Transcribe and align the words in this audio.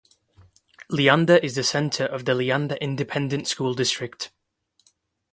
Leander 0.89 1.37
is 1.37 1.53
the 1.53 1.61
center 1.63 2.05
of 2.07 2.25
the 2.25 2.33
Leander 2.33 2.73
Independent 2.77 3.47
School 3.47 3.75
District. 3.75 4.31